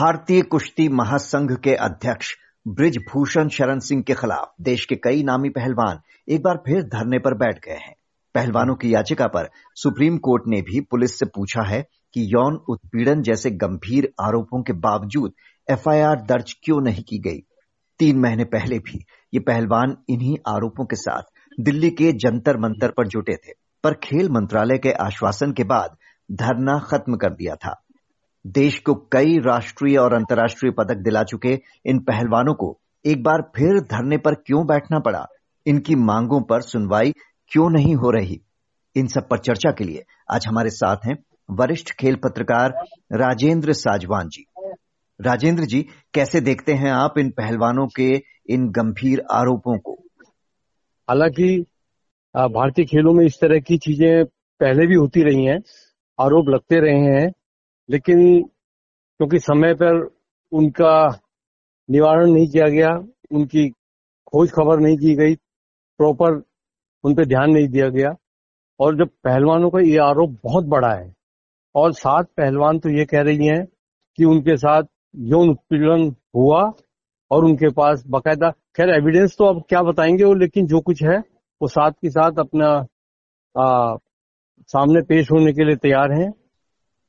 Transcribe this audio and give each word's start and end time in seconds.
भारतीय 0.00 0.42
कुश्ती 0.42 0.88
महासंघ 0.88 1.50
के 1.60 1.74
अध्यक्ष 1.74 2.28
ब्रिजभूषण 2.66 3.48
शरण 3.48 3.78
सिंह 3.78 4.02
के 4.02 4.14
खिलाफ 4.14 4.52
देश 4.60 4.84
के 4.84 4.96
कई 4.96 5.22
नामी 5.22 5.48
पहलवान 5.48 5.98
एक 6.28 6.42
बार 6.42 6.56
फिर 6.56 6.82
धरने 6.82 7.18
पर 7.18 7.34
बैठ 7.34 7.58
गए 7.64 7.74
हैं। 7.74 7.94
पहलवानों 8.34 8.74
की 8.74 8.94
याचिका 8.94 9.26
पर 9.26 9.48
सुप्रीम 9.74 10.16
कोर्ट 10.18 10.42
ने 10.46 10.60
भी 10.60 10.80
पुलिस 10.80 11.18
से 11.18 11.26
पूछा 11.26 11.62
है 11.62 11.82
कि 12.14 12.24
यौन 12.34 12.54
उत्पीड़न 12.68 13.22
जैसे 13.22 13.50
गंभीर 13.50 14.12
आरोपों 14.20 14.62
के 14.62 14.72
बावजूद 14.72 15.32
एफआईआर 15.68 16.16
दर्ज 16.20 16.54
क्यों 16.62 16.80
नहीं 16.80 17.02
की 17.02 17.18
गई? 17.18 17.40
तीन 17.98 18.18
महीने 18.18 18.44
पहले 18.44 18.78
भी 18.78 19.04
ये 19.34 19.40
पहलवान 19.40 19.96
इन्हीं 20.08 20.36
आरोपों 20.48 20.84
के 20.84 20.96
साथ 20.96 21.22
दिल्ली 21.60 21.90
के 21.90 22.12
जंतर 22.12 22.56
मंतर 22.56 22.90
पर 22.90 23.08
जुटे 23.08 23.36
थे, 23.36 23.52
पर 23.84 23.94
खेल 23.94 24.30
मंत्रालय 24.30 24.78
के 24.78 24.92
आश्वासन 25.02 25.52
के 25.52 25.64
बाद 25.64 25.96
धरना 26.32 26.78
खत्म 26.78 27.16
कर 27.16 27.34
दिया 27.34 27.54
था। 27.54 27.80
देश 28.46 28.78
को 28.78 28.94
कई 29.12 29.38
राष्ट्रीय 29.38 29.96
और 29.96 30.12
अंतर्राष्ट्रीय 30.12 30.72
पदक 30.72 30.96
दिला 30.96 31.22
चुके 31.22 31.58
इन 31.86 31.98
पहलवानों 31.98 32.54
को 32.54 32.78
एक 33.04 33.22
बार 33.22 33.42
फिर 33.56 33.80
धरने 33.80 34.18
पर 34.18 34.34
क्यों 34.34 34.66
बैठना 34.66 34.98
पड़ा? 34.98 35.26
इनकी 35.66 35.94
मांगों 35.94 36.40
पर 36.42 36.60
सुनवाई 36.60 37.12
क्यों 37.50 37.68
नहीं 37.70 37.94
हो 37.94 38.10
रही? 38.10 38.40
इन 38.96 39.06
सब 39.06 39.28
पर 39.28 39.38
चर्चा 39.38 39.70
के 39.70 39.84
लिए 39.84 40.04
आज 40.32 40.46
हमारे 40.46 40.70
साथ 40.70 40.96
हैं 41.06 41.16
वरिष्ठ 41.50 41.90
खेल 41.90 42.16
पत्रकार 42.16 42.74
राजेंद्र 43.12 43.72
साजवान 43.72 44.28
जी। 44.28 44.44
राजेंद्र 45.20 45.64
जी, 45.64 45.86
कैसे 46.14 46.40
देखते 46.40 46.72
हैं 46.72 46.90
आप 46.90 47.18
इन 47.18 47.30
पहलवानों 47.30 47.86
के 47.86 48.10
इन 48.48 48.68
गंभीर 48.70 49.22
आरोपों 49.32 49.78
को? 49.78 49.92
हालाँकि 51.08 51.64
भारतीय 52.36 52.84
खेलों 52.84 53.12
में 53.12 53.24
इस 53.26 53.38
तरह 53.40 53.60
की 53.60 53.78
चीज़ें 53.78 54.24
पहले 54.60 54.86
भी 54.86 54.94
होती 54.94 55.22
रही 55.22 55.44
हैं, 55.44 55.58
आरोप 56.20 56.48
लगते 56.48 56.80
रहे 56.80 57.00
हैं 57.00 57.32
लेकिन 57.90 58.42
क्योंकि 58.42 59.38
समय 59.38 59.74
पर 59.74 60.10
उनका 60.52 61.08
निवारण 61.90 62.30
नहीं 62.30 62.46
किया 62.46 62.68
गया 62.68 62.88
उनकी 63.32 63.68
खोज 64.26 64.50
खबर 64.50 64.80
नहीं 64.80 64.96
की 64.96 65.14
गई 65.14 65.34
प्रॉपर 66.00 66.42
उन 67.04 67.14
पर 67.14 67.26
ध्यान 67.26 67.50
नहीं 67.50 67.68
दिया 67.68 67.88
गया 67.88 68.14
और 68.80 68.96
जब 68.96 69.08
पहलवानों 69.24 69.70
का 69.70 69.80
ये 69.80 69.98
आरोप 69.98 70.38
बहुत 70.44 70.64
बड़ा 70.64 70.92
है 70.94 71.14
और 71.74 71.92
सात 71.92 72.26
पहलवान 72.26 72.78
तो 72.78 72.88
ये 72.88 73.04
कह 73.04 73.20
रही 73.20 73.46
हैं 73.46 73.64
कि 74.16 74.24
उनके 74.24 74.56
साथ 74.56 74.82
यौन 75.16 75.50
उत्पीड़न 75.50 76.16
हुआ 76.36 76.72
और 77.30 77.44
उनके 77.44 77.68
पास 77.68 78.04
बकायदा 78.06 78.50
खैर 78.50 78.90
एविडेंस 78.90 79.36
तो 79.38 79.44
अब 79.44 79.62
क्या 79.68 79.82
बताएँगे 79.82 80.24
वो 80.24 80.34
लेकिन 80.34 80.66
जो 80.66 80.80
कुछ 80.80 81.02
है 81.02 81.18
वो 81.62 81.68
साथ 81.68 81.90
के 81.90 82.10
साथ 82.10 82.38
अपना 82.38 82.86
आ, 83.58 83.96
सामने 84.68 85.02
पेश 85.02 85.30
होने 85.32 85.52
के 85.52 85.64
लिए 85.64 85.76
तैयार 85.76 86.12
हैं। 86.12 86.32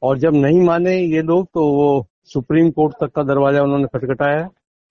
और 0.01 0.17
जब 0.17 0.35
नहीं 0.35 0.61
माने 0.61 0.95
ये 0.97 1.21
लोग 1.21 1.45
तो 1.45 1.65
वो 1.73 2.07
सुप्रीम 2.25 2.69
कोर्ट 2.71 2.93
तक 3.01 3.11
का 3.15 3.23
दरवाज़ा 3.23 3.61
उन्होंने 3.63 3.87
खटखटाया 3.87 4.39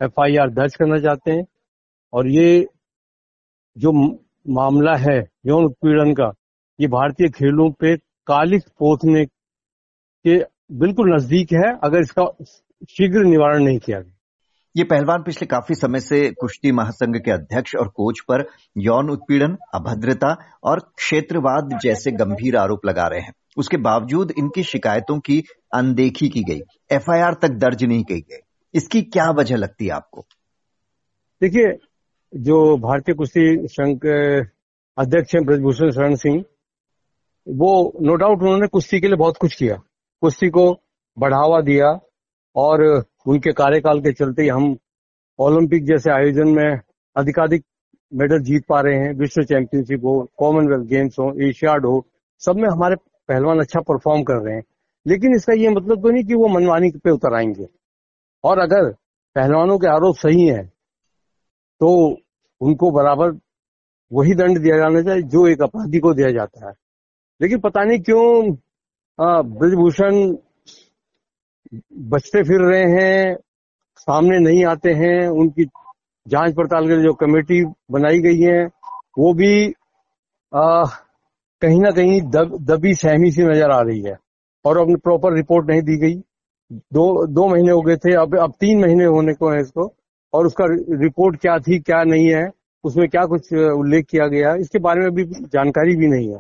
एफ़ 0.01 0.05
एफआईआर 0.05 0.51
दर्ज 0.51 0.75
करना 0.77 0.99
चाहते 0.99 1.31
हैं। 1.31 1.45
और 2.13 2.29
ये 2.29 2.67
जो 3.77 3.93
मामला 4.51 4.95
है, 4.97 5.19
यौन 5.47 5.65
उत्पीड़न 5.65 6.13
का, 6.15 6.33
ये 6.79 6.87
भारतीय 6.89 7.29
खेलों 7.29 7.71
पे 7.71 7.97
कालिक 8.27 8.63
पोतने 8.79 9.25
के 9.25 10.39
बिल्कुल 10.75 11.15
नज़दीक 11.15 11.53
है, 11.53 11.73
अगर 11.85 12.01
इसका 12.01 12.25
शीघ्र 12.91 13.25
निवारण 13.25 13.65
नहीं 13.65 13.79
किया 13.79 14.01
गया। 14.01 14.13
ये 14.77 14.85
पहलवान 14.85 15.23
पिछले 15.23 15.47
काफ़ी 15.47 15.75
समय 15.75 16.01
से 16.01 16.31
कुश्ती 16.31 16.73
महासंघ 16.73 17.17
के 17.17 17.31
अध्यक्ष 17.31 17.75
और 17.75 17.89
कोच 17.89 18.21
पर 18.21 18.45
यौन 18.79 19.11
उत्पीड़न, 19.11 19.57
अभद्रता 19.75 20.37
और 20.65 20.81
क्षेत्रवाद 20.97 21.79
जैसे 21.83 22.13
गंभीर 22.13 22.57
आरोप 22.57 22.87
लगा 22.87 23.07
रहे 23.07 23.21
हैं। 23.21 23.33
उसके 23.57 23.77
बावजूद 23.77 24.33
इनकी 24.39 24.63
शिकायतों 24.63 25.19
की 25.21 25.45
अनदेखी 25.75 26.29
की 26.29 26.43
गई, 26.43 26.61
एफआईआर 26.93 27.35
तक 27.35 27.49
दर्ज 27.49 27.85
नहीं 27.85 28.05
की 28.05 28.21
गई। 28.21 28.41
इसकी 28.75 29.03
क्या 29.03 29.31
वजह 29.31 29.57
लगती 29.57 29.85
है 29.85 29.91
आपको? 29.91 30.27
देखिए, 31.43 31.79
जो 32.37 32.77
भारतीय 32.77 33.15
कुश्ती 33.15 33.67
संघ 33.67 33.97
के 33.97 34.41
अध्यक्ष 34.99 35.35
हैं 35.35 35.45
ब्रजभूषण 35.45 35.91
शरण 35.91 36.15
सिंह, 36.15 36.45
वो 37.49 37.99
नो 38.03 38.15
डाउट 38.15 38.43
उन्होंने 38.43 38.67
कुश्ती 38.67 39.01
के 39.01 39.07
लिए 39.07 39.17
बहुत 39.17 39.37
कुछ 39.37 39.55
किया। 39.55 39.83
कुश्ती 40.21 40.49
को 40.49 40.81
बढ़ावा 41.19 41.61
दिया 41.61 42.01
और 42.57 43.05
उनके 43.27 43.53
कार्यकाल 43.53 44.01
के 44.01 44.13
चलते 44.13 44.47
हम 44.49 44.77
ओलंपिक 45.39 45.85
जैसे 45.85 46.11
आयोजन 46.11 46.49
में 46.49 46.81
अधिकाधिक 47.17 47.65
मेडल 48.13 48.39
जीत 48.43 48.65
पा 48.69 48.81
रहे 48.81 48.99
हैं। 48.99 49.13
विश्व 49.15 49.43
चैंपियनशिप 49.43 50.05
हो, 50.05 50.29
कॉमनवेल्थ 50.39 50.89
गेम्स 50.89 51.19
हो, 51.19 51.33
एशियाड 51.41 51.87
हो, 51.87 52.05
सब 52.41 52.57
में 52.57 52.69
हमारे 52.69 52.97
पहलवान 53.29 53.61
अच्छा 53.61 53.81
परफॉर्म 53.81 54.23
कर 54.23 54.35
रहे 54.37 54.55
हैं। 54.55 54.63
लेकिन 55.07 55.35
इसका 55.35 55.53
ये 55.53 55.69
मतलब 55.69 56.03
तो 56.03 56.11
नहीं 56.11 56.25
कि 56.25 56.35
वो 56.35 56.49
मनमानी 56.49 56.91
पे 57.05 57.11
उतर 57.11 57.35
आएँगे। 57.35 57.67
और 58.45 58.59
अगर 58.59 58.91
पहलवानों 59.37 59.79
के 59.79 59.87
आरोप 59.87 60.17
सही 60.17 60.47
है 60.47 60.65
तो 61.81 61.89
उनको 62.61 62.91
बराबर 62.91 63.39
वही 64.13 64.35
दंड 64.35 64.59
दिया 64.59 64.77
जाना 64.77 65.03
चाहिए 65.03 65.23
जो 65.23 65.47
एक 65.47 65.63
अपराधी 65.63 65.99
को 65.99 66.13
दिया 66.15 66.31
जाता 66.31 66.67
है। 66.69 66.75
लेकिन 67.41 67.61
पता 67.61 67.85
नहीं 67.85 68.01
क्यों 68.01 68.53
ब्रजभूषण 69.51 70.17
बचते 71.73 72.43
फिर 72.43 72.61
रहे 72.61 72.85
हैं 72.93 73.37
सामने 73.99 74.39
नहीं 74.39 74.65
आते 74.65 74.93
हैं 74.95 75.29
उनकी 75.31 75.65
जाँच 76.27 76.55
पड़ताल 76.55 76.89
के 76.89 77.03
जो 77.03 77.13
कमेटी 77.15 77.65
बनाई 77.91 78.19
गई 78.21 78.41
है 78.41 78.65
वो 79.19 79.33
भी 79.35 79.53
आ, 80.53 80.85
कहीं 81.63 81.81
ना 81.81 81.91
कहीं 81.91 82.21
दब, 82.23 82.57
दबी 82.65 82.95
सहमी 82.95 83.31
सी 83.33 83.43
नज़र 83.43 83.71
आ 83.71 83.81
रही 83.81 84.01
है। 84.03 84.17
और 84.65 84.79
अपनी 84.79 84.97
प्रॉपर 84.97 85.35
रिपोर्ट 85.35 85.71
नहीं 85.71 85.83
दी 85.83 85.97
गई। 85.97 86.15
दो 86.93 87.27
दो 87.27 87.47
महीने 87.49 87.71
हो 87.73 87.81
गए 87.83 87.97
थे 87.97 88.15
अब 88.15 88.37
अब 88.39 88.53
तीन 88.61 88.81
महीने 88.81 89.05
होने 89.07 89.35
को 89.35 89.51
है 89.51 89.61
इसको 89.61 89.87
और 90.33 90.47
उसका 90.47 90.65
रिपोर्ट 91.03 91.41
क्या 91.41 91.59
थी 91.59 91.79
क्या 91.81 92.03
नहीं 92.05 92.27
है 92.29 92.49
उसमें 92.85 93.09
क्या 93.09 93.25
कुछ 93.27 93.53
उल्लेख 93.53 94.07
किया 94.11 94.27
गया 94.27 94.55
इसके 94.57 94.79
बारे 94.79 95.01
में 95.01 95.11
भी 95.11 95.25
जानकारी 95.25 95.97
भी 95.97 96.07
नहीं 96.07 96.31
है। 96.31 96.39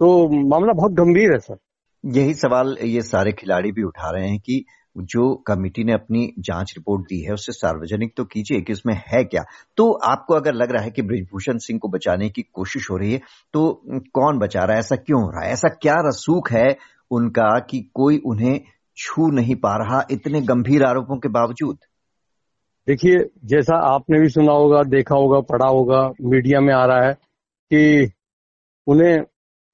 तो 0.00 0.28
मामला 0.48 0.72
बहुत 0.72 0.92
गंभीर 0.92 1.32
है 1.32 1.38
सर। 1.38 1.56
यही 2.04 2.34
सवाल 2.34 2.76
ये 2.82 3.00
सारे 3.02 3.32
खिलाड़ी 3.32 3.70
भी 3.72 3.82
उठा 3.82 4.10
रहे 4.10 4.28
हैं 4.28 4.38
कि 4.38 4.64
जो 4.96 5.34
कमेटी 5.46 5.84
ने 5.84 5.92
अपनी 5.92 6.26
जाँच 6.38 6.72
रिपोर्ट 6.78 7.02
दी 7.02 7.20
है 7.20 7.32
उसे 7.32 7.52
सार्वजनिक 7.52 8.12
तो 8.16 8.24
कीजिए 8.24 8.60
कि 8.60 8.72
उसमें 8.72 8.94
है 9.08 9.22
क्या। 9.24 9.42
तो 9.76 9.90
आपको 10.04 10.34
अगर 10.34 10.54
लग 10.54 10.72
रहा 10.72 10.82
है 10.82 10.90
कि 10.90 11.02
ब्रिजभूषण 11.02 11.58
सिंह 11.58 11.78
को 11.82 11.88
बचाने 11.88 12.28
की 12.28 12.42
कोशिश 12.42 12.90
हो 12.90 12.96
रही 12.96 13.12
है 13.12 13.20
तो 13.54 13.82
कौन 14.14 14.38
बचा 14.38 14.60
रहा 14.60 14.74
है? 14.74 14.78
ऐसा 14.78 14.96
क्यों 14.96 15.22
हो 15.22 15.30
रहा 15.30 15.46
है? 15.46 15.52
ऐसा 15.52 15.68
क्या 15.82 15.94
रसूख 16.08 16.50
है 16.52 16.76
उनका 17.10 17.58
कि 17.60 17.80
कोई 17.94 18.18
उन्हें 18.26 18.60
छू 18.96 19.30
नहीं 19.30 19.56
पा 19.56 19.76
रहा 19.76 20.02
इतने 20.10 20.40
गंभीर 20.40 20.84
आरोपों 20.84 21.16
के 21.18 21.28
बावजूद? 21.28 21.78
देखिए, 22.88 23.24
जैसा 23.44 23.76
आपने 23.94 24.20
भी 24.20 24.28
सुना 24.28 24.52
होगा, 24.52 24.82
देखा 24.82 25.14
होगा, 25.14 25.40
पढ़ा 25.40 25.68
होगा, 25.68 26.08
मीडिया 26.22 26.60
में 26.60 26.74
आ 26.74 26.84
रहा 26.86 27.06
है 27.06 27.12
कि 27.70 28.10
उन्हें 28.86 29.22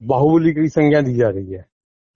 बाहुबली 0.01 0.51
की 0.51 0.67
संज्ञा 0.69 1.01
दी 1.01 1.13
जा 1.13 1.29
रही 1.29 1.53
है। 1.53 1.65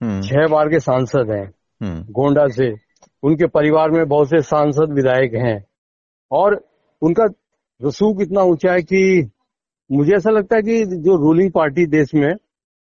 छह 0.02 0.46
बार 0.46 0.68
के 0.68 0.80
सांसद 0.80 1.30
हैं। 1.30 1.54
हम्म। 1.82 2.02
गोंडा 2.02 2.46
से। 2.46 2.74
उनके 3.22 3.46
परिवार 3.46 3.90
में 3.90 4.08
बहुत 4.08 4.26
से 4.28 4.40
सांसद 4.42 4.92
विधायक 4.92 5.34
हैं। 5.34 5.64
और 6.32 6.64
उनका 7.02 7.24
रसूख 7.82 8.20
इतना 8.20 8.40
ऊँचा 8.40 8.72
है 8.72 8.82
कि 8.82 9.30
मुझे 9.92 10.12
ऐसा 10.16 10.30
लगता 10.30 10.56
है 10.56 10.62
कि 10.62 10.84
जो 10.84 11.16
रूलिंग 11.16 11.52
पार्टी 11.52 11.86
देश 11.86 12.14
में 12.14 12.34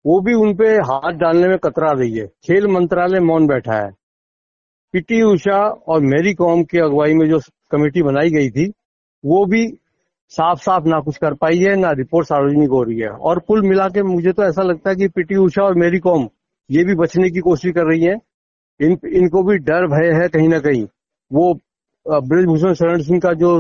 वो 0.06 0.22
भी 0.22 0.34
उनपे 0.34 0.70
हाथ 0.70 1.12
डालने 1.12 1.48
में 1.48 1.58
कतरा 1.58 1.92
रही 1.92 2.18
है। 2.18 2.26
खेल 2.26 2.68
मंत्रालय 2.68 3.20
मौन 3.20 3.48
बैठा 3.48 3.76
है। 3.76 3.92
पीटी 4.94 5.22
उषा 5.22 5.58
और 5.88 6.02
मेरी 6.02 6.34
कॉम 6.34 6.64
की 6.64 6.80
अगुवाई 6.80 7.14
में 7.14 7.30
जो 7.30 7.40
कमेटी 7.72 8.04
बनाई 8.04 8.30
गई 8.30 8.50
थी 8.50 8.70
वो 9.26 9.46
भी 9.46 9.68
साफ़ 10.30 10.60
साफ़ 10.60 10.84
ना 10.84 11.00
कुछ 11.00 11.18
कर 11.18 11.34
पाई 11.34 11.58
है 11.58 11.76
ना 11.76 11.92
रिपोर्ट 11.92 12.28
सार्वजनिक 12.28 12.70
हो 12.70 12.84
रही 12.84 13.00
है। 13.00 13.10
और 13.10 13.40
कुल 13.40 13.62
मिला 13.62 13.88
के 13.88 14.04
मुझे 14.04 14.32
तो 14.32 14.44
ऐसा 14.44 14.64
लगता 14.64 14.90
है 14.90 14.96
कि 14.96 15.08
पीटी 15.08 15.36
उषा 15.36 15.64
और 15.64 15.76
मेरी 15.76 16.00
कॉम 16.00 16.30
ये 16.70 16.84
भी 16.84 16.96
बचने 16.96 17.30
की 17.30 17.40
कोशिश 17.42 17.72
कर 17.72 17.86
रही 17.88 18.04
है। 18.04 18.16
इन, 18.80 18.98
इनको 19.14 19.44
भी 19.44 19.58
डर, 19.60 19.88
भय 19.88 20.12
है 20.14 20.28
कहीं 20.30 20.48
ना 20.50 20.60
कहीं। 20.60 20.86
वो 21.32 21.54
ब्रजभूषण 22.06 22.74
शरण 22.74 23.02
सिंह 23.02 23.20
का 23.20 23.34
जो 23.36 23.60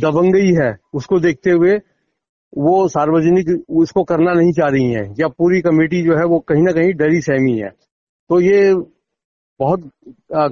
दबंगई 0.00 0.52
है, 0.54 0.76
उसको 0.94 1.18
देखते 1.20 1.50
हुए 1.52 1.76
वो 2.52 2.86
सार्वजनिक 2.88 3.48
उसको 3.72 4.02
करना 4.04 4.32
नहीं 4.32 4.52
चाह 4.52 4.68
रही 4.68 4.90
है, 4.92 5.02
या 5.20 5.28
पूरी 5.28 5.60
कमेटी 5.62 6.02
जो 6.02 6.16
है 6.16 6.24
वो 6.26 6.38
कहीं 6.40 6.62
ना 6.62 6.72
कहीं 6.72 6.92
डरी 6.94 7.20
सहमी 7.22 7.56
है। 7.58 7.68
तो 8.30 8.40
ये 8.40 8.74
बहुत 9.60 9.90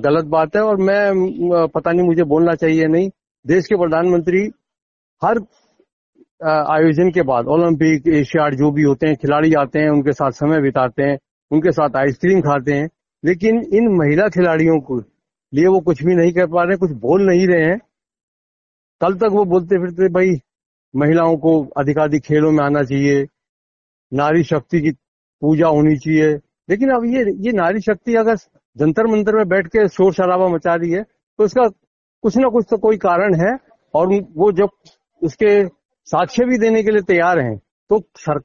गलत 0.00 0.24
बात 0.26 0.56
है, 0.56 0.62
और 0.62 0.76
मैं 0.78 1.66
पता 1.68 1.92
नहीं 1.92 2.06
मुझे 2.06 2.24
बोलना 2.24 2.54
चाहिए 2.54 2.86
नहीं। 2.86 3.10
देश 3.44 3.66
के 3.66 3.76
प्रधानमंत्री 3.76 4.40
हर 5.22 5.38
आयोजन 6.40 7.10
के 7.10 7.22
बाद, 7.22 7.46
ओलंपिक, 7.48 8.08
एशियाड, 8.10 8.54
जो 8.54 8.70
भी 8.70 8.82
होते 8.82 9.06
हैं, 9.06 9.16
खिलाड़ी 9.16 9.52
आते 9.54 9.78
हैं, 9.78 9.90
उनके 9.90 10.12
साथ 10.12 10.30
समय 10.34 10.60
बिताते 10.62 11.02
हैं। 11.02 11.18
उनके 11.50 11.72
साथ 11.72 11.96
आइसक्रीम 11.96 12.40
खाते 12.40 12.72
हैं 12.72 12.88
लेकिन 13.24 13.60
इन 13.74 13.88
महिला 13.96 14.28
खिलाड़ियों 14.28 14.78
को 14.80 14.98
लिए 15.52 15.66
वो 15.66 15.80
कुछ 15.80 16.02
भी 16.04 16.14
नहीं 16.14 16.32
कर 16.32 16.46
पा 16.46 16.62
रहे 16.64 16.76
कुछ 16.76 16.90
बोल 17.00 17.26
नहीं 17.26 17.46
रहे 17.46 17.64
हैं। 17.64 17.78
कल 19.00 19.14
तक 19.14 19.32
वो 19.32 19.44
बोलते 19.44 19.78
फिरते 19.78 20.08
भाई 20.08 20.30
महिलाओं 20.94 21.36
को 21.36 21.52
अधिकाधिक 21.76 22.22
खेलों 22.22 22.50
में 22.52 22.64
आना 22.64 22.82
चाहिए 22.82 23.26
नारी 24.12 24.42
शक्ति 24.44 24.80
की 24.80 24.90
पूजा 25.42 25.68
होनी 25.68 25.96
चाहिए। 25.96 26.32
लेकिन 26.68 26.90
अब 26.90 27.04
ये 27.06 27.24
ये 27.46 27.52
नारी 27.52 27.80
शक्ति 27.80 28.14
अगर 28.14 28.36
जंतर 28.76 29.06
मंतर 29.06 29.36
में 29.36 29.48
बैठ 29.48 29.66
के 29.66 29.86
शोर 29.88 30.12
शराबा 30.12 30.48
मचा 30.48 30.74
रही 30.74 30.90
है 30.90 31.02
तो 31.02 31.44
इसका 31.44 31.68
कुछ 32.24 32.36
ना 32.36 32.48
कुछ 32.48 32.66
तो 32.70 32.76
कोई 32.78 32.96
कारण 32.98 33.34
है 33.34 33.56
और 33.94 34.14
वो 34.36 34.50
जब 34.52 34.68
उसके 35.22 35.52
साक्ष्य 36.06 36.44
भी 36.44 36.58
देने 36.58 36.82
के 36.82 36.90
लिए 36.90 37.02
तैयार 37.02 37.38
हैं 37.38 37.56
तो 37.90 38.00
सर, 38.16 38.38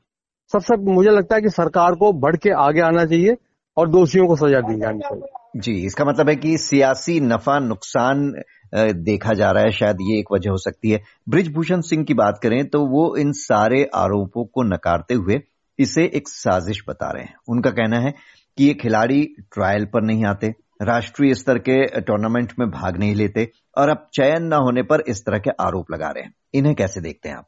सबसे 0.52 0.76
मुझे 0.86 1.10
लगता 1.10 1.36
है 1.36 1.42
कि 1.42 1.50
सरकार 1.50 1.96
को 1.96 2.12
बढ़ 2.20 2.36
के 2.36 2.50
आगे 2.60 2.82
आना 2.82 3.06
चाहिए 3.06 3.36
और 3.78 3.90
दोषियों 3.90 4.28
को 4.28 4.36
सजा 4.38 4.60
दी 4.62 4.80
जानी 4.80 5.00
चाहिए। 5.00 5.60
जी 5.60 5.74
इसका 5.86 6.06
मतलब 6.06 6.30
है 6.30 6.36
कि 6.36 6.58
सियासी 6.58 7.20
नफा 7.22 7.58
नुकसान 7.60 8.32
देखा 8.74 9.34
जा 9.34 9.50
रहा 9.52 9.64
है 9.64 9.72
शायद 9.72 9.98
ये 10.02 10.20
एक 10.20 10.32
वजह 10.34 10.50
हो 10.50 10.58
सकती 10.58 10.90
है। 10.90 11.02
ब्रिजभूषण 11.30 11.82
सिंह 11.82 12.04
की 12.04 12.14
बात 12.14 12.40
करें 12.44 12.64
तो 12.70 12.86
वो 12.88 13.16
इन 13.18 13.32
सारे 13.34 13.84
आरोपों 13.96 14.46
को 14.46 14.64
नकारते 14.66 15.14
हुए 15.14 15.40
इसे 15.80 16.04
एक 16.16 16.28
साजिश 16.28 16.84
बता 16.88 17.12
रहे 17.12 17.24
हैं। 17.24 17.36
उनका 17.50 17.70
कहना 17.72 18.00
है 18.00 18.14
कि 18.58 18.66
ये 18.66 18.74
खिलाड़ी 18.74 19.24
ट्रायल 19.54 19.86
पर 19.86 20.04
नहीं 20.04 20.26
आते 20.26 20.54
राष्ट्रीय 20.82 21.34
स्तर 21.34 21.58
के 21.60 22.02
टूर्नामेंट 22.02 22.54
में 22.60 22.70
भाग 22.70 22.98
नहीं 23.00 23.16
लेते 23.16 23.50
और 23.78 23.90
अब 23.90 24.08
चयन 24.14 24.44
न 24.44 24.54
होने 24.64 24.84
पर 24.84 25.04
इस 25.08 25.26
तरह 25.26 25.40
के 25.40 25.50
आरोप 25.60 25.92
लगा 25.92 26.08
रहे 26.08 26.24
हैं। 26.24 26.34
इन्हें 26.54 26.76
कैसे 26.76 27.02
देखते 27.02 27.30
हैं 27.30 27.36
आप? 27.36 27.48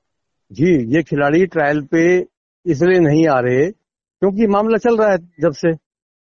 जी 0.52 0.96
ये 0.96 1.04
खिलाड़ी 1.04 1.46
ट्रायल 1.46 1.82
पे 1.86 2.20
इसलिए 2.68 3.00
नहीं 3.00 3.28
आ 3.28 3.40
रहे, 3.40 3.66
क्योंकि 3.66 4.48
मामला 4.48 4.78
चल 4.80 4.98
रहा 4.98 5.12
है 5.12 5.18
जब 5.42 5.52
से। 5.54 5.72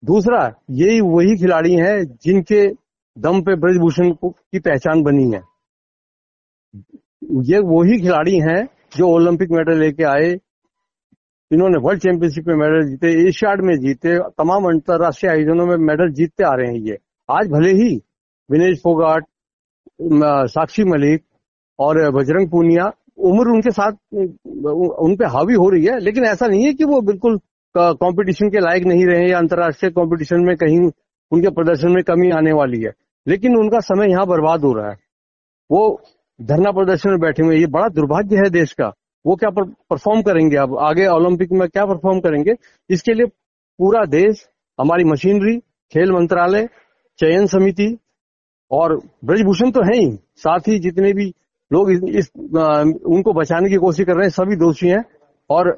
दूसरा, 0.03 0.39
यही 0.71 1.01
वही 1.01 1.35
खिलाड़ी 1.37 1.75
हैं 1.75 2.03
जिनके 2.23 2.67
दम 3.17 3.41
पे 3.41 3.55
ब्रजभूषण 3.55 4.11
की 4.23 4.59
पहचान 4.59 5.01
बनी 5.03 5.31
है। 5.31 5.41
ये 7.43 7.59
वही 7.65 7.99
खिलाड़ी 7.99 8.39
हैं 8.41 8.63
जो 8.97 9.07
ओलंपिक 9.09 9.51
मेडल 9.51 9.79
लेके 9.79 10.03
आए। 10.05 10.31
इन्होंने 11.51 11.77
वर्ल्ड 11.79 12.01
चैंपियनशिप 12.01 12.47
में 12.47 12.55
मेडल 12.55 12.87
जीते, 12.89 13.07
एशियाड 13.27 13.61
में 13.61 13.75
जीते, 13.77 14.17
तमाम 14.31 14.65
अंतर्राष्ट्रीय 14.65 15.31
आयोजनों 15.31 15.65
में 15.65 15.75
मेडल 15.81 16.11
जीतते 16.13 16.43
आ 16.43 16.53
रहे 16.53 16.67
हैं 16.67 16.79
ये। 16.81 16.97
आज 17.29 17.47
भले 17.49 17.71
ही 17.73 17.95
विनेश 18.49 18.79
फोगाट 18.79 19.25
साक्षी 20.49 20.83
मलिक 20.83 21.23
और 21.79 22.09
बजरंग 22.11 22.49
पूनिया 22.49 22.91
उम्र 23.23 23.51
उनके 23.51 23.71
साथ, 23.71 23.91
उन 24.99 25.15
पे 25.15 25.25
हावी 25.27 25.53
हो 25.53 25.69
रही 25.69 25.85
है, 25.85 25.99
लेकिन 25.99 26.25
ऐसा 26.25 26.47
नहीं 26.47 26.65
है 26.65 26.73
कि 26.73 26.83
वो 26.83 27.01
बिल्कुल 27.01 27.39
कंपटीशन 27.75 28.49
के 28.49 28.59
लायक 28.59 28.83
नहीं 28.83 29.05
रहे 29.05 29.29
या 29.29 29.37
अंतर्राष्ट्रीय 29.37 29.91
कंपटीशन 29.91 30.45
में 30.45 30.55
कहीं 30.55 30.79
उनके 31.31 31.49
प्रदर्शन 31.49 31.91
में 31.91 32.03
कमी 32.03 32.29
आने 32.31 32.51
वाली 32.53 32.81
है। 32.81 32.91
लेकिन 33.27 33.55
उनका 33.57 33.79
समय 33.79 34.11
यहाँ 34.11 34.25
बर्बाद 34.27 34.61
हो 34.61 34.73
रहा 34.73 34.89
है। 34.89 34.97
वो 35.69 36.01
धरना 36.39 36.71
प्रदर्शन 36.71 37.09
में 37.09 37.19
बैठे 37.19 37.43
हुए 37.43 37.57
ये 37.57 37.67
बड़ा 37.67 37.87
दुर्भाग्य 37.89 38.35
है 38.35 38.49
देश 38.49 38.73
का। 38.73 38.91
वो 39.25 39.35
क्या 39.35 39.49
परफॉर्म 39.49 40.21
करेंगे 40.21 40.57
अब? 40.57 40.77
आगे 40.79 41.07
ओलंपिक 41.07 41.51
में 41.51 41.67
क्या 41.69 41.85
परफॉर्म 41.85 42.19
करेंगे? 42.19 42.55
इसके 42.89 43.13
लिए 43.13 43.25
पूरा 43.79 44.03
देश, 44.07 44.45
हमारी 44.79 45.03
मशीनरी 45.03 45.57
खेल 45.91 46.11
मंत्रालय, 46.11 46.67
चयन 47.19 47.45
समिति 47.47 47.97
और 48.71 48.95
ब्रजभूषण 49.25 49.71
तो 49.71 49.83
है 49.83 49.97
ही। 49.97 50.11
साथ 50.35 50.67
ही 50.67 50.79
जितने 50.79 51.13
भी 51.13 51.29
लोग 51.73 51.91
इस, 51.91 52.01
इस 52.03 52.31
आ, 52.57 52.81
उनको 53.07 53.33
बचाने 53.33 53.69
की 53.69 53.75
कोशिश 53.77 54.05
कर 54.05 54.15
रहे 54.15 54.23
हैं 54.23 54.31
सभी 54.31 54.55
दोषी 54.55 54.87
हैं। 54.87 55.03
और 55.49 55.75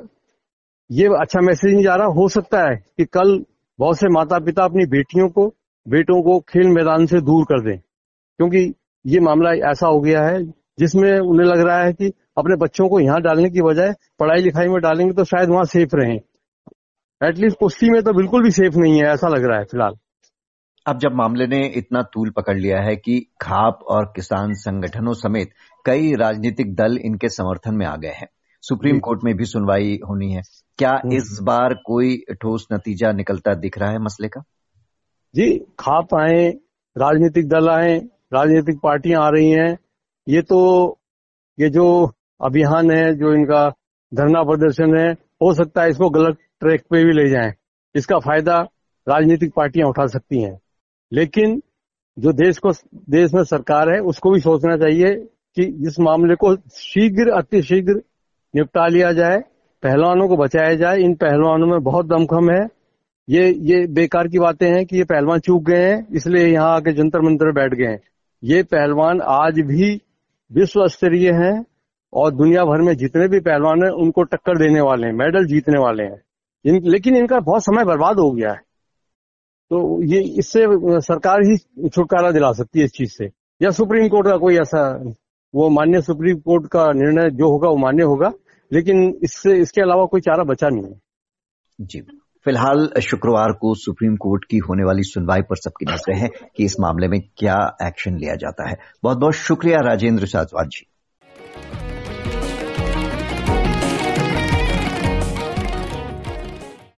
ये 0.90 1.08
अच्छा 1.20 1.42
मैसेज 1.42 1.74
नहीं 1.74 1.84
जा 1.84 1.96
रहा 1.96 2.08
हो 2.14 2.28
सकता 2.30 2.62
है 2.62 2.76
कि 2.98 3.06
कल 3.08 3.40
बहुत 3.80 3.98
से 3.98 4.10
माता 4.10 4.40
पिता 4.40 4.64
अपनी 4.64 4.86
बेटियों 4.88 5.30
को 5.30 5.48
बेटों 5.86 6.22
को 6.24 6.40
खेल 6.50 6.68
मैदान 6.68 7.06
से 7.06 7.22
दूर 7.22 7.44
कर 7.44 7.62
दें। 7.62 7.78
क्योंकि 7.78 8.74
ये 9.06 9.20
मामला 9.20 9.52
ऐसा 9.72 9.88
हो 9.88 10.00
गया 10.00 10.24
है 10.24 10.44
जिसमें 10.80 11.12
उन्हें 11.12 11.48
लग 11.48 11.60
रहा 11.60 11.84
है 11.84 11.92
कि 11.94 12.12
अपने 12.38 12.56
बच्चों 12.56 12.88
को 12.90 13.00
यहाँ 13.00 13.22
डालने 13.22 13.50
की 13.50 13.62
बजाय 13.62 13.94
पढ़ाई 14.20 14.42
लिखाई 14.42 14.68
में 14.68 14.80
डालेंगे 14.82 15.14
तो 15.14 15.24
शायद 15.24 15.50
वहाँ 15.50 15.64
सेफ़ 15.64 15.96
रहें। 15.96 16.16
एटलीस्ट 17.22 17.58
कुश्ती 17.60 17.90
में 17.90 18.02
तो 18.04 18.14
बिल्कुल 18.14 18.44
भी 18.44 18.52
सेफ़ 18.52 18.78
नहीं 18.78 18.98
है 18.98 19.08
ऐसा 19.10 19.28
लग 19.28 19.46
रहा 19.46 19.58
है 19.60 19.66
फ़िलहाल। 19.66 19.96
अब 20.86 20.98
जब 21.00 21.14
मामले 21.14 21.48
ने 21.48 21.62
इतना 21.76 22.02
तूल 22.14 22.30
पकड़ 22.30 22.58
लिया 22.58 22.82
है 22.82 22.96
कि 22.96 23.20
खाप 23.42 23.80
और 23.88 24.12
किसान 24.16 24.54
संगठनों 24.56 25.14
समेत 25.14 25.50
कई 25.86 26.14
राजनीतिक 26.16 26.76
दल 26.76 26.98
इनके 26.98 27.30
समर्थन 27.30 27.76
में 27.76 27.86
आ 27.86 27.96
गए 27.96 28.10
हैं। 28.10 28.28
सुप्रीम 28.62 29.00
कोर्ट 29.00 29.24
में 29.24 29.36
भी 29.36 29.46
सुनवाई 29.46 30.00
होनी 30.10 30.32
है। 30.32 30.42
क्या 30.78 30.92
हम्म। 30.92 31.14
इस 31.14 31.40
बार 31.44 31.74
कोई 31.74 32.18
ठोस 32.32 32.68
नतीजा 32.74 33.12
निकलता 33.12 33.54
दिख 33.54 33.78
रहा 33.78 33.92
है 33.92 34.00
मसले 34.00 34.28
का? 34.28 34.44
जी 35.36 35.60
खाप 35.80 36.16
आए 36.16 36.50
राजनीतिक 36.98 37.48
दल 37.48 37.70
आए 37.70 37.98
राजनीतिक 38.34 38.80
पार्टियाँ 38.84 39.24
आ 39.24 39.30
रही 39.30 39.52
हैं। 39.52 39.78
ये 40.30 40.42
तो 40.42 41.00
ये 41.60 41.70
जो 41.70 42.12
अभियान 42.42 42.92
है 42.92 43.16
जो 43.16 43.34
इनका 43.34 43.70
धरना 44.14 44.44
प्रदर्शन 44.44 44.98
है 44.98 45.12
हो 45.12 45.54
सकता 45.54 45.82
है 45.82 45.90
इसको 45.90 46.10
गलत 46.10 46.38
ट्रैक 46.60 46.82
पे 46.82 47.04
भी 47.04 47.12
ले 47.12 47.30
जाएँ। 47.30 47.54
इसका 47.96 48.20
फ़ायदा 48.20 48.60
राजनीतिक 49.08 49.54
पार्टियाँ 49.56 49.88
उठा 49.88 50.06
सकती 50.06 50.42
हैं। 50.42 50.60
लेकिन 51.12 51.62
जो 52.20 52.32
देश 52.32 52.58
को 52.58 52.72
देश 52.96 53.34
में 53.34 53.44
सरकार 53.44 53.90
है 53.90 54.00
उसको 54.00 54.32
भी 54.32 54.40
सोचना 54.40 54.78
चाहिए 54.78 55.28
कि 55.58 55.64
इस 55.88 56.00
मामले 56.00 56.36
को 56.36 56.56
शीघ्र 56.56 57.30
अतिशीघ्र 57.30 58.02
निपटा 58.54 58.88
लिया 58.88 59.12
जाए 59.12 59.38
पहलवानों 59.84 60.28
को 60.28 60.38
बचाया 60.38 60.76
जाए। 60.76 60.98
इन 60.98 61.14
पहलवानों 61.16 61.68
में 61.68 61.84
बहुत 61.84 62.06
दमखम 62.06 62.50
है। 62.52 62.68
ये 63.30 63.48
ये 63.62 63.86
बेकार 63.88 64.28
की 64.28 64.40
बातें 64.40 64.68
हैं 64.68 64.86
कि 64.86 64.98
ये 64.98 65.04
पहलवान 65.04 65.40
चूक 65.40 65.64
गए 65.64 65.86
हैं 65.86 66.08
इसलिए 66.16 66.48
यहाँ 66.48 66.76
आके 66.76 66.92
जंतर 66.92 67.22
मंतर 67.22 67.52
बैठ 67.52 67.74
गए 67.74 67.86
हैं। 67.86 68.02
ये 68.44 68.64
पहलवान 68.64 69.22
आज 69.22 69.60
भी 69.60 70.02
विश्व 70.52 70.88
स्तरीय 70.88 71.32
हैं 71.32 71.66
और 72.14 72.32
दुनिया 72.32 72.66
भर 72.66 72.82
में 72.82 72.94
जितने 72.98 73.28
भी 73.28 73.40
पहलवान 73.40 73.84
हैं 73.84 73.92
उनको 73.92 74.24
टक्कर 74.24 74.58
देने 74.58 74.82
वाले 74.82 75.08
हैं 75.08 75.14
मेडल 75.14 75.46
जीतने 75.46 75.80
वाले 75.80 76.04
हैं। 76.04 76.22
इन, 76.66 76.82
लेकिन 76.84 77.16
इनका 77.16 77.40
बहुत 77.40 77.64
समय 77.64 77.84
बर्बाद 77.84 78.20
हो 78.20 78.32
गया 78.32 78.52
है। 78.52 78.62
तो 79.72 80.04
ये 80.04 80.22
इससे 80.40 80.66
सरकार 81.02 81.42
ही 81.42 81.90
छुटकारा 81.90 82.32
दिला 82.32 82.52
सकती 82.52 82.80
है 82.80 82.86
इस 82.86 82.92
चीज़ 82.92 83.12
से। 83.12 83.30
या 83.62 83.70
सुप्रीम 83.72 84.08
कोर्ट 84.08 84.28
का 84.28 84.38
कोई 84.38 84.58
ऐसा 84.58 84.82
वो 85.56 85.70
मान्य 85.70 86.02
सुप्रीम 86.02 86.38
कोर्ट 86.38 86.68
का 86.68 86.92
निर्णय 86.92 87.30
जो 87.30 87.52
होगा 87.52 87.70
वो 87.70 87.78
मान्य 87.78 88.04
होगा, 88.04 88.32
लेकिन 88.74 89.20
इससे, 89.24 89.56
इसके 89.56 89.82
अलावा 89.82 90.06
कोई 90.06 90.22
चारा 90.22 90.44
बचा 90.44 90.70
नहीं 90.70 90.84
है। 90.84 91.00
जी। 91.82 92.00
फ़िलहाल, 92.46 92.90
शुक्रवार 93.02 93.52
को 93.52 93.76
सुप्रीम 93.76 94.16
कोर्ट 94.16 94.46
की 94.46 94.58
होने 94.58 94.84
वाली 94.84 95.04
सुनवाई 95.04 95.42
पर 95.42 95.56
सबकी 95.56 95.86
नज़रें 95.86 96.18
हैं 96.18 96.30
कि 96.56 96.66
इस 96.66 96.76
मामले 96.80 97.08
में 97.08 97.22
क्या 97.38 97.78
एक्शन 97.84 98.18
लिया 98.18 98.36
जाता 98.36 98.70
है। 98.70 98.76
बहुत 99.04 99.18
बहुत 99.18 99.34
शुक्रिया 99.34 99.78
राजेंद्र 99.80 100.26
साजवान 100.26 100.68
जी। 100.68 100.86